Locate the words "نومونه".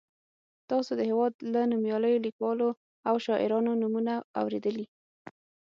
3.81-4.13